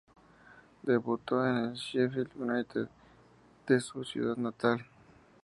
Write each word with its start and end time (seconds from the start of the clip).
Debutó 0.81 1.45
en 1.45 1.57
el 1.57 1.73
Sheffield 1.75 2.31
United 2.35 2.89
de 3.67 3.79
su 3.79 4.03
ciudad 4.03 4.35
natal. 4.35 4.83